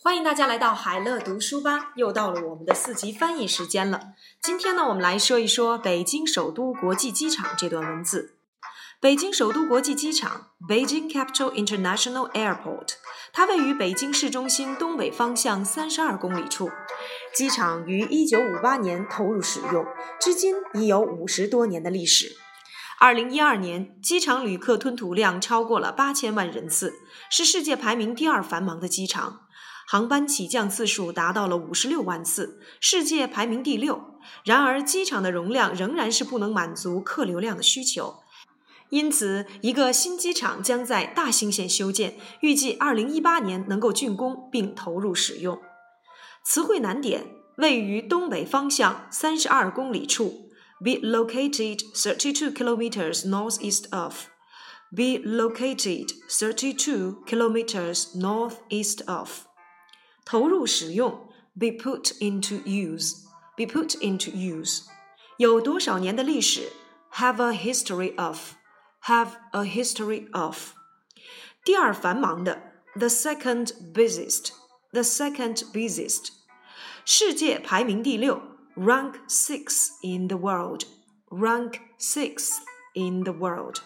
[0.00, 4.00] 欢迎大家来到海乐读书吧，又到了我们的四级翻译时间了。
[4.40, 8.36] 今天呢，我们来说一说北京首都国际机场这段文字。
[9.00, 12.94] 北京首都国际机场 （Beijing Capital International Airport），
[13.32, 16.70] 它位于北京市中心东北方向三十二公里处。
[17.34, 19.84] 机场于一九五八年投入使用，
[20.20, 22.36] 至今已有五十多年的历史。
[23.00, 26.94] 二零一二年，机场旅客吞吐量超过了八千万人次，
[27.30, 29.42] 是世界排名第二繁忙的机场。
[29.86, 34.18] 航班起降次数达到了五十六万次，世界排名第六。
[34.44, 38.16] 然而，机场的容量仍然是不能满足客流量的需求，
[38.88, 45.60] 因此，一个新机场将在大兴县修建，预计二零一八年能够竣工并投入使用。
[46.42, 47.24] 词汇难点：
[47.58, 50.47] 位于东北方向三十二公里处
[50.83, 59.47] ，be located thirty two kilometers northeast of。be located thirty two kilometers northeast of。
[60.23, 64.83] 投入使用，be put into use，be put into use，
[65.37, 66.71] 有多少年的历史？
[67.13, 70.73] have a history of，have a history of。
[71.65, 72.61] 第二繁忙的，
[72.95, 76.29] the second busiest，the second busiest。
[77.03, 78.41] 世界排名第六
[78.77, 82.51] ，rank six in the world，rank six
[82.93, 83.81] in the world。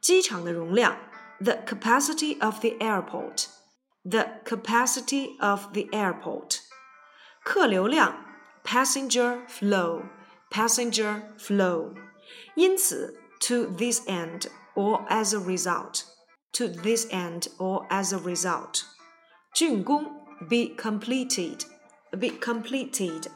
[0.00, 0.96] 机场的容量，
[1.40, 6.60] the capacity of the airport。the capacity of the airport.
[7.42, 8.14] 客流量
[8.62, 10.02] passenger flow
[10.50, 11.94] passenger flow.
[12.54, 16.04] 因此 to this end or as a result
[16.52, 18.82] to this end or as a result.
[19.54, 20.04] 竣工
[20.48, 21.64] be completed
[22.10, 23.28] be completed.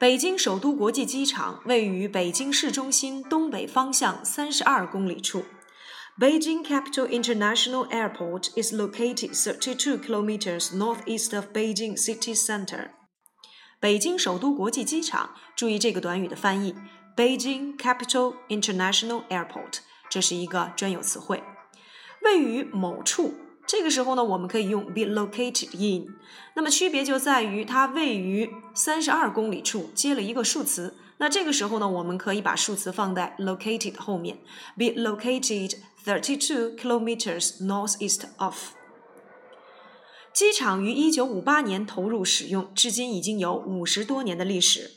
[0.00, 5.44] 北京首都国际机场位于北京市中心东北方向三十二公里处。
[6.18, 12.92] Beijing Capital International Airport is located 32 kilometers northeast of Beijing city center.
[13.78, 16.74] 北京首都国际机场，注意这个短语的翻译
[17.14, 21.42] ，Beijing Capital International Airport，这是一个专有词汇，
[22.22, 23.34] 位于某处。
[23.69, 26.07] 这个时候呢，我们可以用 be located in。
[26.55, 30.95] 那么区别就在于它位于三十二公里处，接了一个数词。
[31.17, 34.37] 那这个时候呢，我们可以把数词放在 located 后面，
[34.77, 38.71] be located thirty two kilometers northeast of。
[40.33, 44.91] 机场于一九五八年投入使用，至今已经有五十多年的历史。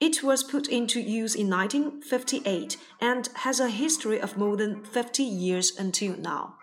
[0.00, 5.22] It was put into use in 1958 and has a history of more than 50
[5.22, 6.54] years until now.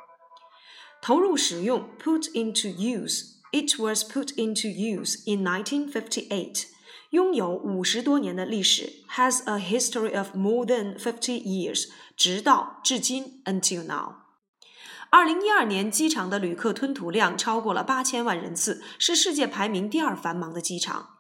[1.02, 3.38] 投入使用 put into use.
[3.52, 6.66] It was put into use in 1958
[7.12, 11.88] 拥有五十多年的历史，has a history of more than fifty years，
[12.18, 14.16] 直到至今，until now。
[15.10, 21.12] 二零一二年，机场的旅客吞吐量超过了八千万人次，是世界排名第二繁忙的机场。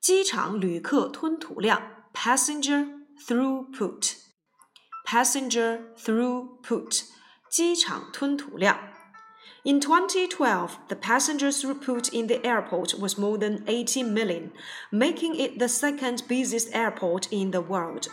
[0.00, 1.80] 机场旅客吞吐量，
[2.12, 7.02] passenger throughput，passenger throughput，
[7.48, 8.80] 机场吞吐量。
[9.65, 14.51] in 2012, the passengers throughput in the airport was more than 80 million,
[14.91, 18.07] making it the second busiest airport in the world.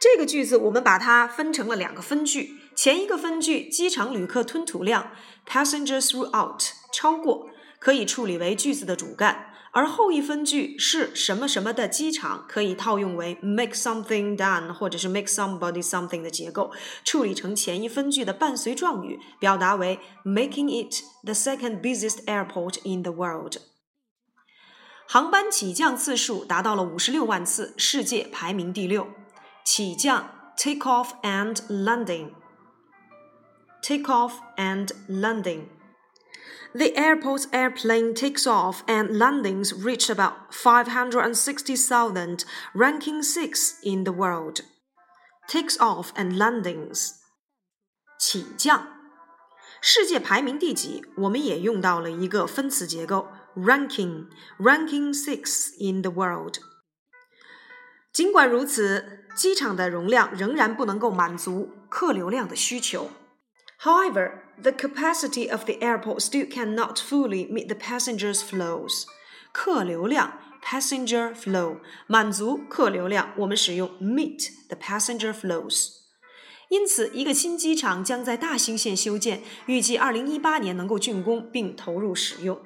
[0.00, 5.12] 这个句子我们把它分成了两个分句，前一个分句机场旅客吞吐量
[5.46, 9.53] passengers throughput 超过，可以处理为句子的主干。
[9.73, 16.71] 而后一分句是什么什么的机场，可以套用为 make something done 或者是 make somebody something 的结构，
[17.03, 23.57] 处理成前一分句的伴随状语，表达为 making it the second busiest airport in the world。
[25.07, 29.07] 航班起降次数达到了五十六万次，世界排名第六。
[29.65, 35.63] 起降 take off and landing，take off and landing。
[36.73, 44.61] The airport's airplane takes off and landings reached about 560,000, ranking 6 in the world.
[45.47, 47.15] Takes off and landings.
[48.19, 48.87] 起降，
[49.81, 51.03] 世界排名第几？
[51.17, 54.27] 我们也用到了一个分词结构，ranking
[54.59, 56.57] ranking six in the world。
[58.11, 63.09] 尽管如此，机场的容量仍然不能够满足客流量的需求。
[63.83, 69.05] However, the capacity of the airport still cannot fully meet the passengers' flows.
[69.53, 75.99] 客流量 passenger flow 满足客流量，我们使用 meet the passenger flows。
[76.67, 82.61] 因此，一个新机场将在大兴县修建，预计二零一八年能够竣工并投入使用。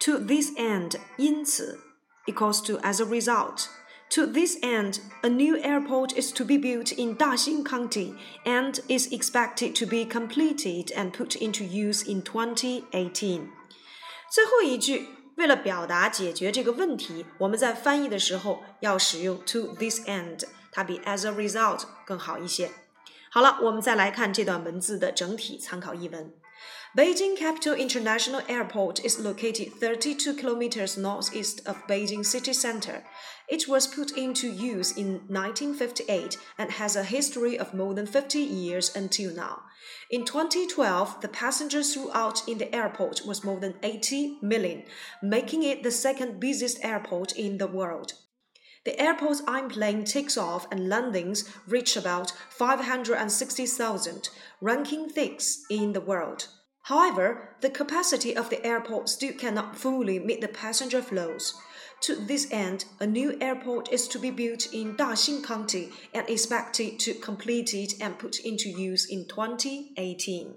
[0.00, 1.78] To this end，因此，
[2.26, 3.66] equals to as a result。
[4.10, 8.14] To this end, a new airport is to be built in Daxing County
[8.44, 13.48] and is expected to be completed and put into use in 2018.
[14.30, 22.70] 最后一句，为了表达解决这个问题，我们在翻译的时候要使用 to this end，它比 as a result 更好一些。
[23.31, 26.33] 好了，我们再来看这段文字的整体参考译文。
[26.95, 33.03] Beijing Capital International Airport is located 32 kilometers northeast of Beijing city center.
[33.47, 38.39] It was put into use in 1958 and has a history of more than 50
[38.39, 39.61] years until now.
[40.09, 44.83] In 2012, the passengers throughput in the airport was more than 80 million,
[45.21, 48.13] making it the second busiest airport in the world.
[48.89, 54.29] The airport's airplane takes off and landings reach about 560,000,
[54.61, 56.47] ranking sixth in the world.
[56.85, 61.53] However, the capacity of the airport still cannot fully meet the passenger flows.
[62.01, 66.99] To this end, a new airport is to be built in Daxing County and expected
[67.01, 70.55] to complete it and put into use in 2018.